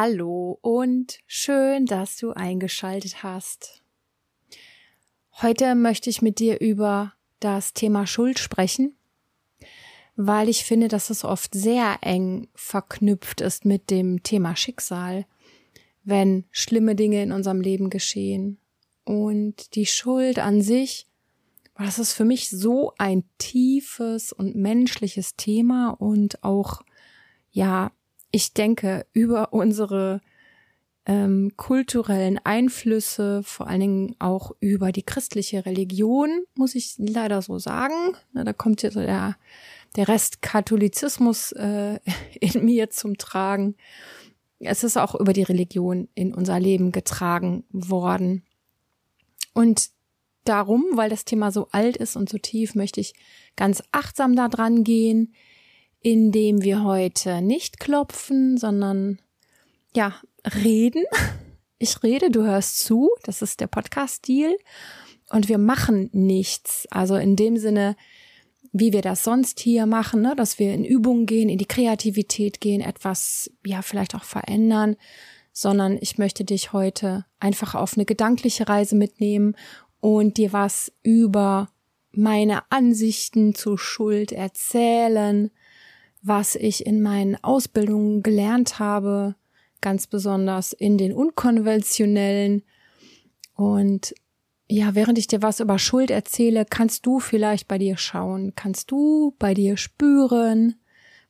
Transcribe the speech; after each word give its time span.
Hallo 0.00 0.56
und 0.62 1.18
schön, 1.26 1.84
dass 1.84 2.18
du 2.18 2.30
eingeschaltet 2.30 3.24
hast. 3.24 3.82
Heute 5.42 5.74
möchte 5.74 6.08
ich 6.08 6.22
mit 6.22 6.38
dir 6.38 6.60
über 6.60 7.14
das 7.40 7.74
Thema 7.74 8.06
Schuld 8.06 8.38
sprechen, 8.38 8.96
weil 10.14 10.48
ich 10.48 10.62
finde, 10.62 10.86
dass 10.86 11.10
es 11.10 11.24
oft 11.24 11.52
sehr 11.52 11.98
eng 12.02 12.46
verknüpft 12.54 13.40
ist 13.40 13.64
mit 13.64 13.90
dem 13.90 14.22
Thema 14.22 14.54
Schicksal, 14.54 15.26
wenn 16.04 16.44
schlimme 16.52 16.94
Dinge 16.94 17.20
in 17.20 17.32
unserem 17.32 17.60
Leben 17.60 17.90
geschehen. 17.90 18.60
Und 19.02 19.74
die 19.74 19.86
Schuld 19.86 20.38
an 20.38 20.62
sich, 20.62 21.08
das 21.76 21.98
ist 21.98 22.12
für 22.12 22.24
mich 22.24 22.50
so 22.50 22.92
ein 22.98 23.24
tiefes 23.38 24.32
und 24.32 24.54
menschliches 24.54 25.34
Thema 25.34 25.90
und 25.90 26.44
auch, 26.44 26.82
ja, 27.50 27.90
ich 28.30 28.52
denke, 28.54 29.06
über 29.12 29.52
unsere 29.52 30.20
ähm, 31.08 31.52
kulturellen 31.56 32.38
Einflüsse, 32.44 33.42
vor 33.42 33.66
allen 33.66 33.80
Dingen 33.80 34.16
auch 34.18 34.52
über 34.60 34.92
die 34.92 35.02
christliche 35.02 35.64
Religion, 35.64 36.44
muss 36.54 36.74
ich 36.74 36.94
leider 36.98 37.40
so 37.40 37.58
sagen. 37.58 38.14
Na, 38.32 38.44
da 38.44 38.52
kommt 38.52 38.82
jetzt 38.82 38.96
der, 38.96 39.36
der 39.96 40.08
Rest 40.08 40.42
Katholizismus 40.42 41.52
äh, 41.52 41.98
in 42.40 42.64
mir 42.64 42.90
zum 42.90 43.16
Tragen. 43.16 43.74
Es 44.60 44.84
ist 44.84 44.98
auch 44.98 45.14
über 45.14 45.32
die 45.32 45.44
Religion 45.44 46.08
in 46.14 46.34
unser 46.34 46.60
Leben 46.60 46.92
getragen 46.92 47.64
worden. 47.70 48.44
Und 49.54 49.90
darum, 50.44 50.84
weil 50.94 51.08
das 51.08 51.24
Thema 51.24 51.50
so 51.52 51.68
alt 51.70 51.96
ist 51.96 52.16
und 52.16 52.28
so 52.28 52.38
tief, 52.38 52.74
möchte 52.74 53.00
ich 53.00 53.14
ganz 53.56 53.82
achtsam 53.92 54.36
da 54.36 54.48
dran 54.48 54.84
gehen, 54.84 55.32
indem 56.00 56.62
wir 56.62 56.84
heute 56.84 57.42
nicht 57.42 57.80
klopfen, 57.80 58.56
sondern 58.56 59.18
ja, 59.94 60.14
reden. 60.64 61.04
Ich 61.80 62.02
rede, 62.02 62.32
du 62.32 62.42
hörst 62.42 62.80
zu, 62.80 63.08
das 63.22 63.40
ist 63.40 63.60
der 63.60 63.68
Podcast-Stil. 63.68 64.58
Und 65.30 65.48
wir 65.48 65.58
machen 65.58 66.10
nichts. 66.12 66.88
Also 66.90 67.14
in 67.14 67.36
dem 67.36 67.56
Sinne, 67.56 67.94
wie 68.72 68.92
wir 68.92 69.00
das 69.00 69.22
sonst 69.22 69.60
hier 69.60 69.86
machen, 69.86 70.22
ne? 70.22 70.34
dass 70.36 70.58
wir 70.58 70.74
in 70.74 70.84
Übungen 70.84 71.26
gehen, 71.26 71.48
in 71.48 71.58
die 71.58 71.66
Kreativität 71.66 72.60
gehen, 72.60 72.80
etwas, 72.80 73.52
ja, 73.64 73.82
vielleicht 73.82 74.16
auch 74.16 74.24
verändern, 74.24 74.96
sondern 75.52 75.98
ich 76.00 76.18
möchte 76.18 76.44
dich 76.44 76.72
heute 76.72 77.26
einfach 77.38 77.76
auf 77.76 77.96
eine 77.96 78.04
gedankliche 78.04 78.68
Reise 78.68 78.96
mitnehmen 78.96 79.54
und 80.00 80.36
dir 80.36 80.52
was 80.52 80.92
über 81.02 81.68
meine 82.10 82.70
Ansichten 82.70 83.54
zu 83.54 83.76
Schuld 83.76 84.32
erzählen, 84.32 85.50
was 86.28 86.54
ich 86.54 86.86
in 86.86 87.02
meinen 87.02 87.42
Ausbildungen 87.42 88.22
gelernt 88.22 88.78
habe, 88.78 89.34
ganz 89.80 90.06
besonders 90.06 90.72
in 90.72 90.98
den 90.98 91.12
unkonventionellen. 91.12 92.62
Und 93.54 94.14
ja, 94.68 94.94
während 94.94 95.18
ich 95.18 95.26
dir 95.26 95.42
was 95.42 95.60
über 95.60 95.78
Schuld 95.78 96.10
erzähle, 96.10 96.64
kannst 96.68 97.06
du 97.06 97.20
vielleicht 97.20 97.68
bei 97.68 97.78
dir 97.78 97.96
schauen, 97.96 98.52
kannst 98.54 98.90
du 98.90 99.34
bei 99.38 99.54
dir 99.54 99.76
spüren, 99.76 100.74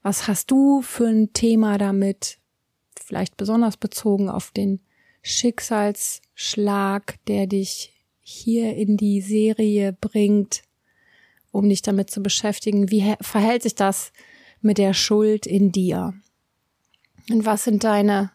was 0.02 0.26
hast 0.26 0.50
du 0.50 0.82
für 0.82 1.06
ein 1.06 1.32
Thema 1.32 1.78
damit, 1.78 2.38
vielleicht 3.00 3.36
besonders 3.36 3.76
bezogen 3.76 4.28
auf 4.28 4.50
den 4.50 4.80
Schicksalsschlag, 5.22 7.16
der 7.26 7.46
dich 7.46 7.94
hier 8.20 8.76
in 8.76 8.96
die 8.96 9.20
Serie 9.20 9.92
bringt, 9.92 10.62
um 11.50 11.68
dich 11.68 11.82
damit 11.82 12.10
zu 12.10 12.22
beschäftigen. 12.22 12.90
Wie 12.90 13.14
verhält 13.20 13.62
sich 13.62 13.74
das 13.74 14.12
mit 14.60 14.78
der 14.78 14.94
Schuld 14.94 15.46
in 15.46 15.72
dir? 15.72 16.14
Und 17.30 17.44
was 17.44 17.64
sind 17.64 17.84
deine 17.84 18.32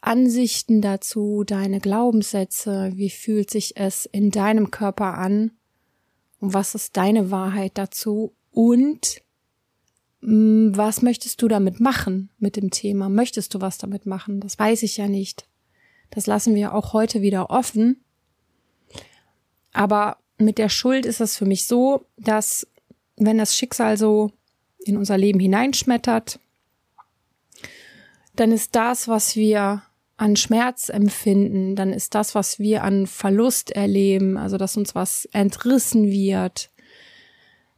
Ansichten 0.00 0.80
dazu, 0.80 1.44
deine 1.44 1.80
Glaubenssätze? 1.80 2.92
Wie 2.94 3.10
fühlt 3.10 3.50
sich 3.50 3.76
es 3.76 4.06
in 4.06 4.30
deinem 4.30 4.70
Körper 4.70 5.14
an? 5.18 5.52
Und 6.40 6.54
was 6.54 6.74
ist 6.74 6.96
deine 6.96 7.30
Wahrheit 7.30 7.72
dazu? 7.74 8.34
Und 8.50 9.20
mm, 10.20 10.70
was 10.74 11.02
möchtest 11.02 11.42
du 11.42 11.48
damit 11.48 11.80
machen 11.80 12.30
mit 12.38 12.56
dem 12.56 12.70
Thema? 12.70 13.08
Möchtest 13.08 13.54
du 13.54 13.60
was 13.60 13.78
damit 13.78 14.06
machen? 14.06 14.40
Das 14.40 14.58
weiß 14.58 14.82
ich 14.82 14.96
ja 14.96 15.08
nicht. 15.08 15.46
Das 16.10 16.26
lassen 16.26 16.54
wir 16.54 16.74
auch 16.74 16.92
heute 16.92 17.20
wieder 17.20 17.50
offen. 17.50 18.02
Aber 19.72 20.16
mit 20.38 20.58
der 20.58 20.68
Schuld 20.68 21.06
ist 21.06 21.20
es 21.20 21.36
für 21.36 21.46
mich 21.46 21.66
so, 21.66 22.06
dass 22.16 22.66
wenn 23.16 23.38
das 23.38 23.54
Schicksal 23.54 23.96
so 23.96 24.32
in 24.84 24.96
unser 24.96 25.18
Leben 25.18 25.40
hineinschmettert, 25.40 26.40
dann 28.34 28.52
ist 28.52 28.74
das, 28.74 29.08
was 29.08 29.36
wir 29.36 29.82
an 30.16 30.36
Schmerz 30.36 30.90
empfinden, 30.90 31.76
dann 31.76 31.92
ist 31.92 32.14
das, 32.14 32.34
was 32.34 32.58
wir 32.58 32.84
an 32.84 33.06
Verlust 33.06 33.70
erleben, 33.70 34.36
also 34.36 34.58
dass 34.58 34.76
uns 34.76 34.94
was 34.94 35.24
entrissen 35.32 36.10
wird, 36.10 36.70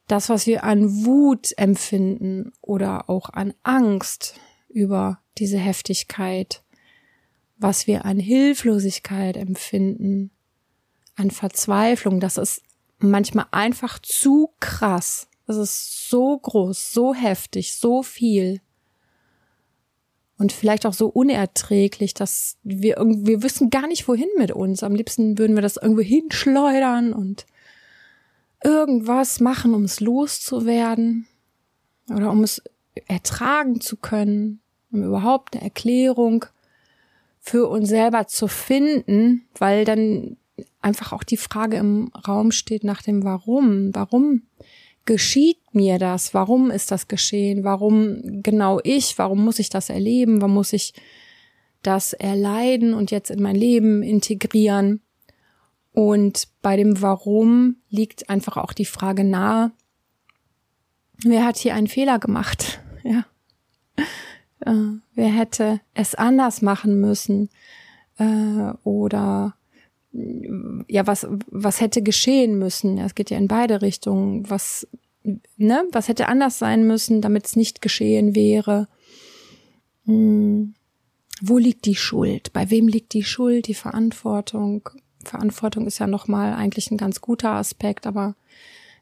das, 0.08 0.28
was 0.28 0.46
wir 0.46 0.64
an 0.64 1.04
Wut 1.04 1.52
empfinden 1.56 2.52
oder 2.60 3.08
auch 3.08 3.30
an 3.30 3.54
Angst 3.62 4.34
über 4.68 5.20
diese 5.38 5.58
Heftigkeit, 5.58 6.62
was 7.58 7.86
wir 7.86 8.04
an 8.04 8.18
Hilflosigkeit 8.18 9.36
empfinden, 9.36 10.30
an 11.14 11.30
Verzweiflung, 11.30 12.18
das 12.18 12.38
ist 12.38 12.62
manchmal 12.98 13.46
einfach 13.52 13.98
zu 14.00 14.50
krass, 14.58 15.28
das 15.46 15.56
ist 15.56 16.08
so 16.08 16.38
groß, 16.38 16.92
so 16.92 17.14
heftig, 17.14 17.74
so 17.74 18.02
viel. 18.02 18.60
Und 20.38 20.52
vielleicht 20.52 20.86
auch 20.86 20.94
so 20.94 21.08
unerträglich, 21.08 22.14
dass 22.14 22.56
wir 22.64 22.96
irgendwie, 22.96 23.26
wir 23.26 23.42
wissen 23.42 23.70
gar 23.70 23.86
nicht, 23.86 24.08
wohin 24.08 24.28
mit 24.38 24.50
uns. 24.50 24.82
Am 24.82 24.94
liebsten 24.94 25.38
würden 25.38 25.54
wir 25.54 25.62
das 25.62 25.76
irgendwo 25.76 26.02
hinschleudern 26.02 27.12
und 27.12 27.46
irgendwas 28.64 29.40
machen, 29.40 29.74
um 29.74 29.84
es 29.84 30.00
loszuwerden 30.00 31.26
oder 32.10 32.30
um 32.30 32.42
es 32.42 32.62
ertragen 33.06 33.80
zu 33.80 33.96
können, 33.96 34.60
um 34.90 35.04
überhaupt 35.04 35.54
eine 35.54 35.64
Erklärung 35.64 36.44
für 37.40 37.68
uns 37.68 37.88
selber 37.88 38.26
zu 38.26 38.48
finden, 38.48 39.44
weil 39.58 39.84
dann 39.84 40.36
einfach 40.80 41.12
auch 41.12 41.22
die 41.22 41.36
Frage 41.36 41.76
im 41.76 42.10
Raum 42.26 42.52
steht 42.52 42.84
nach 42.84 43.02
dem 43.02 43.24
Warum. 43.24 43.94
Warum 43.94 44.42
geschieht 45.04 45.58
mir 45.72 45.98
das? 45.98 46.34
Warum 46.34 46.70
ist 46.70 46.90
das 46.90 47.08
geschehen? 47.08 47.64
Warum 47.64 48.42
genau 48.42 48.80
ich? 48.82 49.18
Warum 49.18 49.44
muss 49.44 49.58
ich 49.58 49.70
das 49.70 49.90
erleben? 49.90 50.40
Warum 50.40 50.54
muss 50.54 50.72
ich 50.72 50.94
das 51.82 52.12
erleiden 52.12 52.94
und 52.94 53.10
jetzt 53.10 53.30
in 53.30 53.42
mein 53.42 53.56
Leben 53.56 54.02
integrieren? 54.02 55.00
Und 55.92 56.48
bei 56.62 56.76
dem 56.76 57.02
Warum 57.02 57.76
liegt 57.90 58.30
einfach 58.30 58.56
auch 58.56 58.72
die 58.72 58.86
Frage 58.86 59.24
nahe, 59.24 59.72
wer 61.22 61.44
hat 61.44 61.58
hier 61.58 61.74
einen 61.74 61.88
Fehler 61.88 62.18
gemacht? 62.18 62.80
Ja. 63.04 63.24
Äh, 64.60 65.00
wer 65.14 65.28
hätte 65.28 65.80
es 65.92 66.14
anders 66.14 66.62
machen 66.62 67.00
müssen? 67.00 67.50
Äh, 68.16 68.72
oder 68.84 69.56
ja, 70.12 71.06
was, 71.06 71.26
was 71.46 71.80
hätte 71.80 72.02
geschehen 72.02 72.58
müssen? 72.58 72.98
Es 72.98 73.14
geht 73.14 73.30
ja 73.30 73.38
in 73.38 73.48
beide 73.48 73.80
Richtungen. 73.82 74.48
Was, 74.50 74.86
ne, 75.56 75.84
was 75.92 76.08
hätte 76.08 76.28
anders 76.28 76.58
sein 76.58 76.86
müssen, 76.86 77.22
damit 77.22 77.46
es 77.46 77.56
nicht 77.56 77.80
geschehen 77.80 78.34
wäre? 78.34 78.88
Hm. 80.04 80.74
Wo 81.40 81.58
liegt 81.58 81.86
die 81.86 81.96
Schuld? 81.96 82.52
Bei 82.52 82.70
wem 82.70 82.86
liegt 82.86 83.14
die 83.14 83.24
Schuld, 83.24 83.66
die 83.66 83.74
Verantwortung? 83.74 84.88
Verantwortung 85.24 85.86
ist 85.86 85.98
ja 85.98 86.06
nochmal 86.06 86.52
eigentlich 86.52 86.90
ein 86.90 86.98
ganz 86.98 87.20
guter 87.20 87.52
Aspekt, 87.52 88.06
aber 88.06 88.36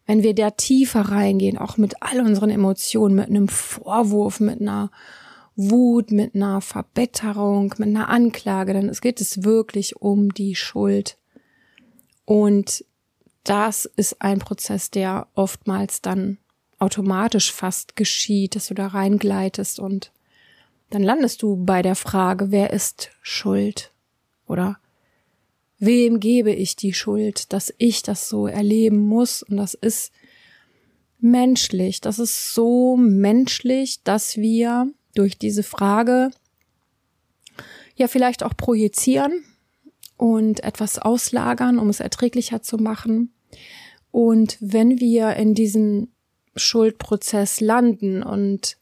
wenn 0.07 0.23
wir 0.23 0.35
da 0.35 0.51
tiefer 0.51 1.03
reingehen, 1.03 1.59
auch 1.59 1.77
mit 1.77 2.03
all 2.03 2.21
unseren 2.21 2.51
Emotionen, 2.51 3.15
mit 3.15 3.29
einem 3.29 3.49
Vorwurf, 3.49 4.41
mit 4.41 4.61
einer 4.61 4.91
Wut, 5.69 6.11
mit 6.11 6.35
einer 6.35 6.61
Verbitterung, 6.61 7.75
mit 7.79 7.89
einer 7.89 8.09
Anklage, 8.09 8.73
dann 8.73 8.91
geht 8.93 9.21
es 9.21 9.43
wirklich 9.45 9.97
um 9.97 10.33
die 10.33 10.55
Schuld. 10.55 11.17
Und 12.25 12.85
das 13.45 13.85
ist 13.85 14.23
ein 14.23 14.39
Prozess, 14.39 14.91
der 14.91 15.27
oftmals 15.35 16.03
dann 16.03 16.39
automatisch 16.79 17.53
fast 17.53 17.97
geschieht, 17.97 18.57
dass 18.57 18.69
du 18.69 18.75
da 18.75 18.87
reingleitest 18.87 19.79
und 19.81 20.13
dann 20.91 21.03
landest 21.03 21.43
du 21.43 21.57
bei 21.57 21.83
der 21.83 21.95
Frage, 21.95 22.51
wer 22.51 22.73
ist 22.73 23.11
schuld? 23.23 23.93
Oder 24.47 24.79
wem 25.79 26.19
gebe 26.19 26.53
ich 26.53 26.75
die 26.75 26.93
Schuld, 26.93 27.53
dass 27.53 27.73
ich 27.79 28.03
das 28.03 28.29
so 28.29 28.49
erleben 28.49 28.99
muss? 28.99 29.43
Und 29.43 29.57
das 29.57 29.75
ist 29.75 30.13
menschlich. 31.21 32.01
Das 32.01 32.19
ist 32.19 32.55
so 32.55 32.97
menschlich, 32.97 34.03
dass 34.03 34.37
wir 34.37 34.93
durch 35.15 35.39
diese 35.39 35.63
Frage 35.63 36.31
ja 37.97 38.09
vielleicht 38.09 38.43
auch 38.43 38.57
projizieren 38.57 39.45
und 40.17 40.63
etwas 40.65 40.99
auslagern, 40.99 41.79
um 41.79 41.89
es 41.89 42.01
erträglicher 42.01 42.63
zu 42.63 42.79
machen. 42.79 43.33
Und 44.11 44.57
wenn 44.61 45.01
wir 45.01 45.37
in 45.37 45.55
diesem 45.55 46.09
Schuldprozess 46.57 47.61
landen 47.61 48.23
und 48.23 48.77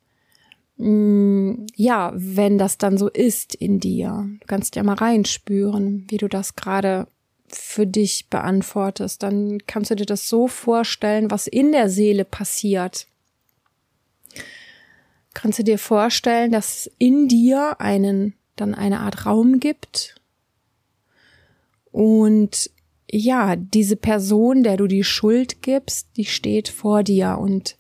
Mm, 0.79 1.67
ja, 1.75 2.13
wenn 2.15 2.57
das 2.57 2.79
dann 2.79 2.99
so 2.99 3.09
ist 3.09 3.55
in 3.57 3.81
dir, 3.81 4.29
du 4.41 4.47
kannst 4.47 4.77
ja 4.77 4.85
mal 4.85 4.95
reinspüren, 4.95 6.07
wie 6.09 6.19
du 6.19 6.29
das 6.29 6.55
gerade 6.55 7.09
für 7.49 7.87
dich 7.87 8.29
beantwortest, 8.31 9.23
dann 9.23 9.59
kannst 9.67 9.91
du 9.91 9.97
dir 9.97 10.07
das 10.07 10.29
so 10.29 10.47
vorstellen, 10.47 11.31
was 11.31 11.49
in 11.49 11.73
der 11.73 11.91
Seele 11.91 12.25
passiert. 12.25 13.09
Kannst 15.41 15.61
du 15.61 15.63
dir 15.63 15.79
vorstellen, 15.79 16.51
dass 16.51 16.91
in 16.99 17.29
dir 17.29 17.81
einen 17.81 18.35
dann 18.57 18.75
eine 18.75 18.99
Art 18.99 19.25
Raum 19.25 19.61
gibt 19.61 20.17
und 21.93 22.73
ja, 23.09 23.55
diese 23.55 23.95
Person, 23.95 24.65
der 24.65 24.77
du 24.77 24.89
die 24.89 25.05
Schuld 25.05 25.63
gibst, 25.63 26.09
die 26.17 26.25
steht 26.25 26.69
vor 26.69 27.05
dir 27.05 27.39
und 27.41 27.77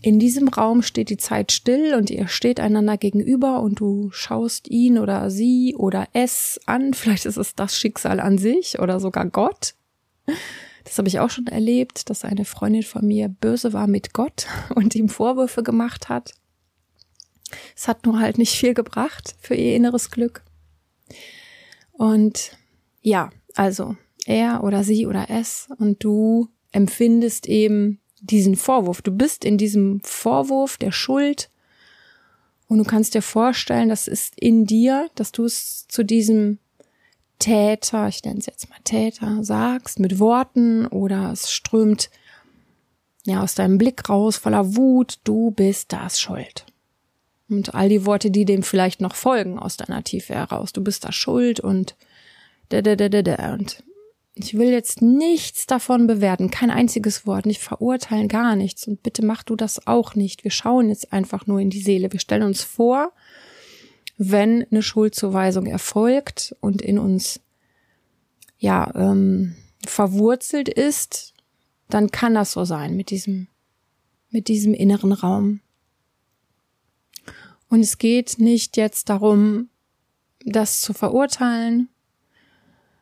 in 0.00 0.20
diesem 0.20 0.46
Raum 0.46 0.82
steht 0.82 1.10
die 1.10 1.16
Zeit 1.16 1.50
still 1.50 1.92
und 1.96 2.08
ihr 2.08 2.28
steht 2.28 2.60
einander 2.60 2.96
gegenüber 2.96 3.62
und 3.62 3.80
du 3.80 4.12
schaust 4.12 4.70
ihn 4.70 4.96
oder 4.96 5.28
sie 5.28 5.74
oder 5.76 6.06
es 6.12 6.60
an. 6.66 6.94
Vielleicht 6.94 7.26
ist 7.26 7.36
es 7.36 7.56
das 7.56 7.76
Schicksal 7.76 8.20
an 8.20 8.38
sich 8.38 8.78
oder 8.78 9.00
sogar 9.00 9.26
Gott. 9.26 9.74
Das 10.84 10.98
habe 10.98 11.08
ich 11.08 11.18
auch 11.18 11.30
schon 11.30 11.48
erlebt, 11.48 12.10
dass 12.10 12.24
eine 12.24 12.44
Freundin 12.44 12.84
von 12.84 13.04
mir 13.04 13.28
böse 13.28 13.72
war 13.72 13.88
mit 13.88 14.12
Gott 14.12 14.46
und 14.76 14.94
ihm 14.94 15.08
Vorwürfe 15.08 15.64
gemacht 15.64 16.08
hat. 16.08 16.34
Es 17.76 17.88
hat 17.88 18.04
nur 18.06 18.18
halt 18.18 18.38
nicht 18.38 18.56
viel 18.56 18.74
gebracht 18.74 19.36
für 19.40 19.54
ihr 19.54 19.76
inneres 19.76 20.10
Glück. 20.10 20.42
Und 21.92 22.52
ja, 23.02 23.30
also 23.54 23.96
er 24.26 24.64
oder 24.64 24.84
sie 24.84 25.06
oder 25.06 25.30
es 25.30 25.68
und 25.78 26.02
du 26.02 26.48
empfindest 26.72 27.46
eben 27.46 28.00
diesen 28.20 28.56
Vorwurf. 28.56 29.02
Du 29.02 29.12
bist 29.12 29.44
in 29.44 29.58
diesem 29.58 30.00
Vorwurf 30.02 30.76
der 30.76 30.92
Schuld 30.92 31.50
und 32.68 32.78
du 32.78 32.84
kannst 32.84 33.14
dir 33.14 33.22
vorstellen, 33.22 33.88
das 33.88 34.08
ist 34.08 34.38
in 34.38 34.66
dir, 34.66 35.08
dass 35.14 35.32
du 35.32 35.44
es 35.44 35.86
zu 35.88 36.04
diesem 36.04 36.58
Täter, 37.38 38.08
ich 38.08 38.24
nenne 38.24 38.38
es 38.38 38.46
jetzt 38.46 38.68
mal 38.70 38.78
Täter, 38.82 39.44
sagst 39.44 40.00
mit 40.00 40.18
Worten 40.18 40.86
oder 40.86 41.30
es 41.32 41.50
strömt 41.50 42.10
ja 43.24 43.42
aus 43.42 43.54
deinem 43.54 43.78
Blick 43.78 44.08
raus 44.08 44.36
voller 44.36 44.76
Wut, 44.76 45.18
du 45.24 45.50
bist 45.50 45.92
das 45.92 46.20
schuld. 46.20 46.66
Und 47.48 47.74
all 47.74 47.88
die 47.88 48.04
Worte, 48.04 48.30
die 48.30 48.44
dem 48.44 48.62
vielleicht 48.62 49.00
noch 49.00 49.14
folgen 49.14 49.58
aus 49.58 49.76
deiner 49.76 50.02
Tiefe 50.02 50.34
heraus, 50.34 50.72
du 50.72 50.82
bist 50.82 51.04
da 51.04 51.12
schuld 51.12 51.60
und 51.60 51.96
da 52.70 52.82
da 52.82 52.96
da 52.96 53.08
da 53.08 53.22
da 53.22 53.54
und 53.54 53.84
ich 54.38 54.58
will 54.58 54.68
jetzt 54.68 55.00
nichts 55.00 55.66
davon 55.66 56.06
bewerten, 56.06 56.50
kein 56.50 56.70
einziges 56.70 57.26
Wort, 57.26 57.46
nicht 57.46 57.62
verurteilen, 57.62 58.28
gar 58.28 58.54
nichts. 58.54 58.86
Und 58.86 59.02
bitte 59.02 59.24
mach 59.24 59.42
du 59.42 59.56
das 59.56 59.86
auch 59.86 60.14
nicht. 60.14 60.44
Wir 60.44 60.50
schauen 60.50 60.90
jetzt 60.90 61.10
einfach 61.10 61.46
nur 61.46 61.58
in 61.58 61.70
die 61.70 61.80
Seele. 61.80 62.12
Wir 62.12 62.20
stellen 62.20 62.42
uns 62.42 62.62
vor, 62.62 63.12
wenn 64.18 64.66
eine 64.70 64.82
Schuldzuweisung 64.82 65.64
erfolgt 65.64 66.54
und 66.60 66.82
in 66.82 66.98
uns 66.98 67.40
ja 68.58 68.92
ähm, 68.94 69.56
verwurzelt 69.86 70.68
ist, 70.68 71.32
dann 71.88 72.10
kann 72.10 72.34
das 72.34 72.52
so 72.52 72.64
sein 72.66 72.94
mit 72.94 73.08
diesem 73.08 73.48
mit 74.30 74.48
diesem 74.48 74.74
inneren 74.74 75.12
Raum. 75.12 75.60
Und 77.68 77.80
es 77.80 77.98
geht 77.98 78.38
nicht 78.38 78.76
jetzt 78.76 79.08
darum, 79.08 79.68
das 80.44 80.80
zu 80.80 80.92
verurteilen, 80.92 81.88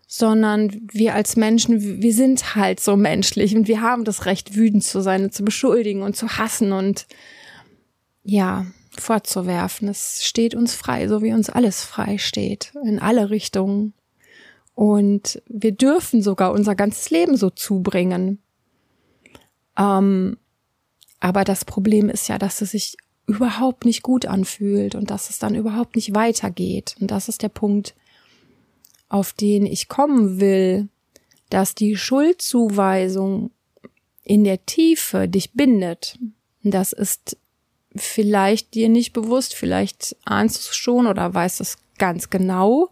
sondern 0.07 0.89
wir 0.93 1.15
als 1.15 1.37
Menschen, 1.37 2.03
wir 2.03 2.15
sind 2.15 2.55
halt 2.55 2.81
so 2.81 2.97
menschlich 2.97 3.57
und 3.57 3.69
wir 3.69 3.81
haben 3.81 4.05
das 4.05 4.27
Recht, 4.27 4.55
wütend 4.55 4.85
zu 4.85 5.01
sein 5.01 5.25
und 5.25 5.35
zu 5.35 5.45
beschuldigen 5.45 6.03
und 6.03 6.17
zu 6.17 6.29
hassen 6.39 6.73
und 6.73 7.07
ja, 8.23 8.67
fortzuwerfen. 8.91 9.89
Es 9.89 10.25
steht 10.25 10.55
uns 10.55 10.75
frei, 10.75 11.09
so 11.09 11.23
wie 11.23 11.33
uns 11.33 11.51
alles 11.51 11.85
frei 11.85 12.19
steht, 12.19 12.73
in 12.85 12.99
alle 12.99 13.31
Richtungen. 13.31 13.93
Und 14.75 15.43
wir 15.47 15.73
dürfen 15.73 16.23
sogar 16.23 16.53
unser 16.53 16.75
ganzes 16.75 17.11
Leben 17.11 17.37
so 17.37 17.51
zubringen. 17.51 18.41
Ähm, 19.77 20.37
aber 21.21 21.45
das 21.45 21.65
Problem 21.65 22.09
ist 22.09 22.29
ja, 22.29 22.39
dass 22.39 22.61
es 22.61 22.73
sich 22.73 22.97
überhaupt 23.26 23.85
nicht 23.85 24.03
gut 24.03 24.26
anfühlt 24.26 24.94
und 24.94 25.11
dass 25.11 25.31
es 25.31 25.38
dann 25.38 25.55
überhaupt 25.55 25.97
nicht 25.97 26.15
weitergeht. 26.15 26.97
Und 27.00 27.11
das 27.11 27.29
ist 27.29 27.43
der 27.43 27.49
Punkt, 27.49 27.94
auf 29.09 29.32
den 29.32 29.67
ich 29.67 29.88
kommen 29.88 30.41
will, 30.41 30.88
dass 31.50 31.75
die 31.75 31.97
Schuldzuweisung 31.97 33.50
in 34.25 34.44
der 34.44 34.65
Tiefe 34.67 35.29
dich 35.29 35.53
bindet. 35.53 36.19
Das 36.62 36.93
ist 36.93 37.37
vielleicht 37.94 38.75
dir 38.75 38.88
nicht 38.88 39.12
bewusst, 39.12 39.55
vielleicht 39.55 40.17
ahnst 40.25 40.56
du 40.56 40.70
es 40.70 40.77
schon 40.77 41.06
oder 41.06 41.32
weißt 41.32 41.61
es 41.61 41.77
ganz 41.99 42.31
genau, 42.31 42.91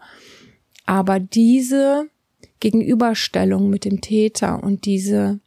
aber 0.87 1.19
diese 1.19 2.09
Gegenüberstellung 2.61 3.69
mit 3.69 3.85
dem 3.85 4.01
Täter 4.01 4.63
und 4.63 4.85
diese 4.85 5.41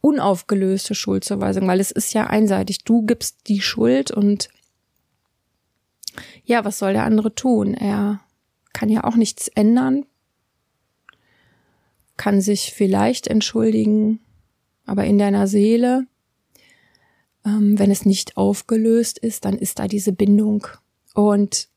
unaufgelöste 0.00 0.94
Schuldzuweisung, 0.94 1.66
weil 1.66 1.80
es 1.80 1.90
ist 1.90 2.12
ja 2.14 2.26
einseitig, 2.26 2.84
du 2.84 3.02
gibst 3.02 3.48
die 3.48 3.60
Schuld 3.60 4.10
und 4.10 4.48
ja, 6.44 6.64
was 6.64 6.78
soll 6.78 6.92
der 6.92 7.04
andere 7.04 7.34
tun? 7.34 7.74
Er 7.74 8.20
kann 8.72 8.88
ja 8.88 9.04
auch 9.04 9.16
nichts 9.16 9.48
ändern, 9.48 10.06
kann 12.16 12.40
sich 12.40 12.72
vielleicht 12.72 13.26
entschuldigen, 13.26 14.20
aber 14.86 15.04
in 15.04 15.18
deiner 15.18 15.46
Seele, 15.46 16.06
ähm, 17.44 17.78
wenn 17.78 17.90
es 17.90 18.06
nicht 18.06 18.36
aufgelöst 18.36 19.18
ist, 19.18 19.44
dann 19.44 19.58
ist 19.58 19.78
da 19.78 19.88
diese 19.88 20.12
Bindung. 20.12 20.66
Und 21.14 21.68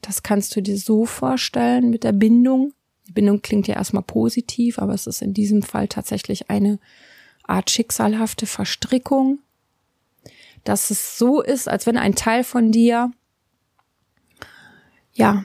das 0.00 0.22
kannst 0.22 0.54
du 0.54 0.62
dir 0.62 0.78
so 0.78 1.06
vorstellen 1.06 1.90
mit 1.90 2.04
der 2.04 2.12
Bindung. 2.12 2.72
Die 3.08 3.12
Bindung 3.12 3.42
klingt 3.42 3.66
ja 3.66 3.76
erstmal 3.76 4.02
positiv, 4.02 4.78
aber 4.78 4.94
es 4.94 5.06
ist 5.06 5.22
in 5.22 5.34
diesem 5.34 5.62
Fall 5.62 5.88
tatsächlich 5.88 6.50
eine 6.50 6.78
Art 7.48 7.70
schicksalhafte 7.70 8.46
Verstrickung, 8.46 9.40
dass 10.64 10.90
es 10.90 11.18
so 11.18 11.40
ist, 11.42 11.68
als 11.68 11.86
wenn 11.86 11.96
ein 11.96 12.14
Teil 12.14 12.44
von 12.44 12.72
dir 12.72 13.10
ja 15.14 15.44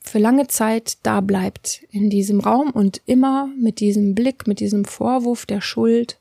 für 0.00 0.18
lange 0.18 0.46
Zeit 0.48 0.98
da 1.04 1.20
bleibt 1.20 1.84
in 1.90 2.10
diesem 2.10 2.40
Raum 2.40 2.70
und 2.70 3.00
immer 3.06 3.48
mit 3.58 3.80
diesem 3.80 4.14
Blick, 4.14 4.46
mit 4.46 4.60
diesem 4.60 4.84
Vorwurf 4.84 5.46
der 5.46 5.60
Schuld 5.60 6.18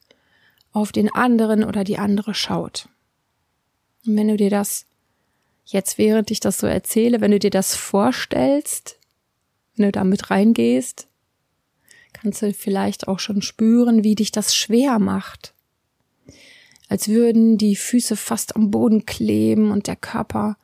auf 0.72 0.92
den 0.92 1.14
anderen 1.14 1.64
oder 1.64 1.84
die 1.84 1.98
andere 1.98 2.34
schaut. 2.34 2.88
Und 4.06 4.16
wenn 4.16 4.30
du 4.30 4.38
dir 4.38 4.50
das 4.50 4.86
jetzt, 5.66 5.98
während 5.98 6.32
ich 6.32 6.40
das 6.40 6.58
so 6.60 6.68
erzähle, 6.68 7.22
wenn 7.22 7.32
du 7.32 7.40
dir 7.40 7.50
das 7.50 7.76
vorstellst, 7.76 8.98
wenn 9.76 9.86
du 9.88 9.92
da 9.92 10.04
mit 10.04 10.30
reingehst, 10.30 11.08
kannst 12.14 12.42
du 12.42 12.54
vielleicht 12.54 13.08
auch 13.08 13.20
schon 13.20 13.42
spüren, 13.42 14.04
wie 14.04 14.16
dich 14.16 14.32
das 14.32 14.56
schwer 14.56 15.00
macht. 15.00 15.54
Als 16.90 17.08
würden 17.08 17.58
die 17.58 17.76
Füße 17.76 18.16
fast 18.16 18.56
am 18.56 18.70
Boden 18.70 19.06
kleben 19.06 19.72
und 19.72 19.88
der 19.88 19.96
Körper 19.96 20.58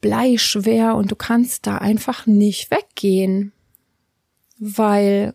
bleischwer 0.00 0.94
und 0.94 1.10
du 1.10 1.16
kannst 1.16 1.66
da 1.66 1.78
einfach 1.78 2.26
nicht 2.26 2.70
weggehen, 2.70 3.52
weil 4.58 5.34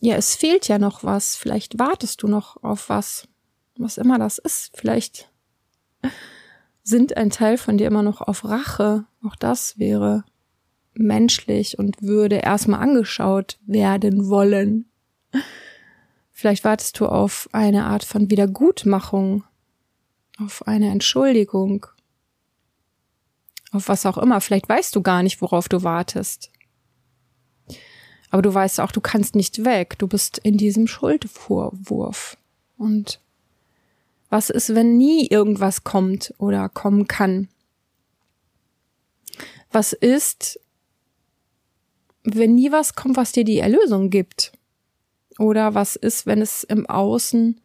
ja, 0.00 0.16
es 0.16 0.34
fehlt 0.34 0.66
ja 0.66 0.78
noch 0.78 1.04
was. 1.04 1.36
Vielleicht 1.36 1.78
wartest 1.78 2.22
du 2.22 2.28
noch 2.28 2.62
auf 2.62 2.88
was, 2.88 3.28
was 3.76 3.98
immer 3.98 4.18
das 4.18 4.38
ist. 4.38 4.72
Vielleicht 4.74 5.30
sind 6.82 7.16
ein 7.16 7.30
Teil 7.30 7.56
von 7.56 7.78
dir 7.78 7.86
immer 7.86 8.02
noch 8.02 8.20
auf 8.20 8.44
Rache. 8.44 9.04
Auch 9.24 9.36
das 9.36 9.78
wäre 9.78 10.24
menschlich 10.94 11.78
und 11.78 12.02
würde 12.02 12.36
erstmal 12.36 12.80
angeschaut 12.80 13.58
werden 13.66 14.28
wollen. 14.28 14.86
Vielleicht 16.30 16.64
wartest 16.64 16.98
du 16.98 17.06
auf 17.06 17.48
eine 17.52 17.84
Art 17.84 18.04
von 18.04 18.30
Wiedergutmachung, 18.30 19.44
auf 20.38 20.66
eine 20.66 20.90
Entschuldigung, 20.90 21.86
auf 23.70 23.88
was 23.88 24.06
auch 24.06 24.18
immer. 24.18 24.40
Vielleicht 24.40 24.68
weißt 24.68 24.94
du 24.94 25.02
gar 25.02 25.22
nicht, 25.22 25.40
worauf 25.40 25.68
du 25.68 25.82
wartest. 25.82 26.50
Aber 28.30 28.42
du 28.42 28.52
weißt 28.52 28.80
auch, 28.80 28.92
du 28.92 29.00
kannst 29.00 29.34
nicht 29.34 29.64
weg. 29.64 29.98
Du 29.98 30.08
bist 30.08 30.38
in 30.38 30.56
diesem 30.56 30.86
Schuldvorwurf. 30.86 32.38
Und 32.78 33.20
was 34.30 34.48
ist, 34.48 34.74
wenn 34.74 34.96
nie 34.96 35.26
irgendwas 35.26 35.84
kommt 35.84 36.32
oder 36.38 36.70
kommen 36.70 37.06
kann? 37.06 37.48
Was 39.70 39.92
ist, 39.92 40.58
wenn 42.24 42.54
nie 42.54 42.72
was 42.72 42.94
kommt, 42.94 43.16
was 43.16 43.32
dir 43.32 43.44
die 43.44 43.58
Erlösung 43.58 44.10
gibt? 44.10 44.52
Oder 45.38 45.74
was 45.74 45.96
ist, 45.96 46.26
wenn 46.26 46.42
es 46.42 46.62
im 46.64 46.86
Außen 46.86 47.60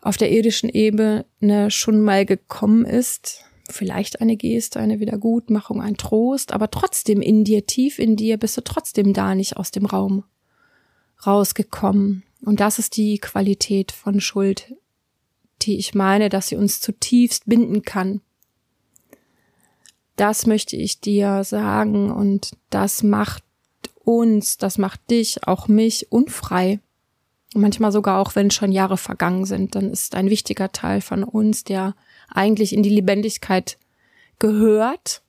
auf 0.00 0.16
der 0.16 0.30
irdischen 0.30 0.68
Ebene 0.68 1.24
schon 1.70 2.00
mal 2.02 2.24
gekommen 2.24 2.84
ist 2.84 3.44
vielleicht 3.70 4.20
eine 4.20 4.36
Geste, 4.36 4.80
eine 4.80 5.00
Wiedergutmachung, 5.00 5.80
ein 5.80 5.96
Trost, 5.96 6.52
aber 6.52 6.70
trotzdem 6.70 7.20
in 7.20 7.44
dir, 7.44 7.66
tief 7.66 7.98
in 7.98 8.16
dir, 8.16 8.36
bist 8.36 8.56
du 8.56 8.62
trotzdem 8.62 9.12
da 9.12 9.34
nicht 9.34 9.56
aus 9.56 9.70
dem 9.70 9.86
Raum 9.86 10.24
rausgekommen. 11.26 12.22
Und 12.44 12.60
das 12.60 12.78
ist 12.78 12.96
die 12.96 13.18
Qualität 13.18 13.92
von 13.92 14.20
Schuld, 14.20 14.74
die 15.62 15.76
ich 15.76 15.94
meine, 15.94 16.28
dass 16.28 16.48
sie 16.48 16.56
uns 16.56 16.80
zutiefst 16.80 17.46
binden 17.46 17.82
kann. 17.82 18.20
Das 20.18 20.46
möchte 20.46 20.74
ich 20.74 21.00
dir 21.00 21.44
sagen 21.44 22.10
und 22.10 22.50
das 22.70 23.04
macht 23.04 23.44
uns, 24.02 24.58
das 24.58 24.76
macht 24.76 25.10
dich, 25.10 25.46
auch 25.46 25.68
mich 25.68 26.10
unfrei. 26.10 26.80
manchmal 27.54 27.92
sogar 27.92 28.18
auch, 28.18 28.34
wenn 28.34 28.50
schon 28.50 28.72
Jahre 28.72 28.96
vergangen 28.96 29.44
sind, 29.44 29.76
dann 29.76 29.92
ist 29.92 30.16
ein 30.16 30.28
wichtiger 30.28 30.72
Teil 30.72 31.00
von 31.00 31.22
uns, 31.22 31.62
der 31.62 31.94
eigentlich 32.28 32.72
in 32.72 32.82
die 32.82 32.90
Lebendigkeit 32.90 33.78
gehört, 34.40 35.22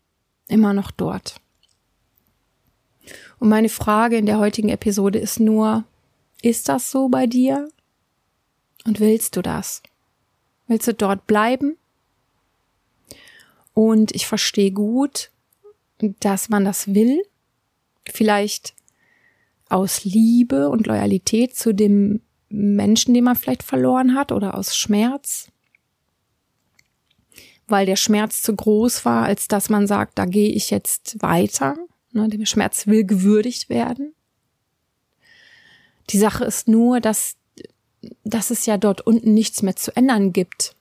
immer 0.48 0.74
noch 0.74 0.90
dort. 0.90 1.40
Und 3.38 3.50
meine 3.50 3.70
Frage 3.70 4.18
in 4.18 4.26
der 4.26 4.40
heutigen 4.40 4.70
Episode 4.70 5.20
ist 5.20 5.40
nur, 5.40 5.84
ist 6.42 6.68
das 6.68 6.90
so 6.90 7.10
bei 7.10 7.28
dir? 7.28 7.70
Und 8.86 9.00
willst 9.00 9.36
du 9.36 9.44
das? 9.44 9.84
Willst 10.66 10.88
du 10.88 10.96
dort 10.96 11.28
bleiben? 11.28 11.78
Und 13.80 14.14
ich 14.14 14.28
verstehe 14.28 14.74
gut, 14.74 15.32
dass 16.20 16.50
man 16.50 16.66
das 16.66 16.94
will. 16.94 17.24
Vielleicht 18.06 18.74
aus 19.70 20.04
Liebe 20.04 20.68
und 20.68 20.86
Loyalität 20.86 21.56
zu 21.56 21.74
dem 21.74 22.20
Menschen, 22.50 23.14
den 23.14 23.24
man 23.24 23.38
vielleicht 23.38 23.64
verloren 23.64 24.16
hat 24.16 24.34
oder 24.34 24.56
aus 24.56 24.76
Schmerz. 24.76 25.50
Weil 27.70 27.86
der 27.86 27.96
Schmerz 27.96 28.42
zu 28.42 28.54
groß 28.54 29.06
war, 29.06 29.24
als 29.24 29.48
dass 29.48 29.70
man 29.70 29.88
sagt, 29.88 30.20
da 30.20 30.26
gehe 30.26 30.50
ich 30.50 30.72
jetzt 30.72 31.16
weiter. 31.22 31.78
Ne, 32.12 32.28
der 32.28 32.46
Schmerz 32.46 32.86
will 32.86 33.06
gewürdigt 33.06 33.70
werden. 33.70 34.14
Die 36.10 36.20
Sache 36.20 36.44
ist 36.44 36.68
nur, 36.68 37.00
dass, 37.00 37.38
dass 38.26 38.50
es 38.50 38.66
ja 38.66 38.76
dort 38.76 39.08
unten 39.08 39.34
nichts 39.34 39.62
mehr 39.62 39.78
zu 39.78 39.96
ändern 39.96 40.34
gibt. 40.34 40.76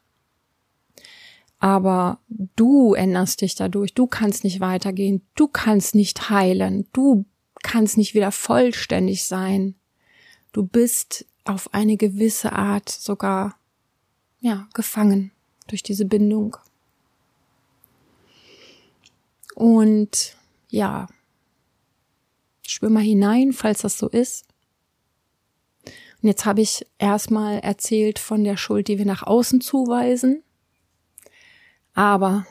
Aber 1.58 2.20
du 2.56 2.94
änderst 2.94 3.40
dich 3.40 3.54
dadurch. 3.54 3.94
Du 3.94 4.06
kannst 4.06 4.44
nicht 4.44 4.60
weitergehen. 4.60 5.22
Du 5.34 5.48
kannst 5.48 5.94
nicht 5.94 6.30
heilen. 6.30 6.86
Du 6.92 7.24
kannst 7.62 7.96
nicht 7.96 8.14
wieder 8.14 8.30
vollständig 8.30 9.24
sein. 9.24 9.74
Du 10.52 10.64
bist 10.64 11.26
auf 11.44 11.74
eine 11.74 11.96
gewisse 11.96 12.52
Art 12.52 12.88
sogar, 12.88 13.58
ja, 14.40 14.68
gefangen 14.74 15.32
durch 15.66 15.82
diese 15.82 16.04
Bindung. 16.04 16.56
Und 19.54 20.36
ja, 20.68 21.08
spür 22.62 22.90
mal 22.90 23.02
hinein, 23.02 23.52
falls 23.52 23.80
das 23.80 23.98
so 23.98 24.08
ist. 24.08 24.46
Und 26.22 26.28
jetzt 26.28 26.44
habe 26.44 26.60
ich 26.60 26.86
erstmal 26.98 27.60
erzählt 27.60 28.18
von 28.18 28.44
der 28.44 28.56
Schuld, 28.56 28.88
die 28.88 28.98
wir 28.98 29.06
nach 29.06 29.22
außen 29.22 29.60
zuweisen. 29.60 30.42
Aber 31.98 32.46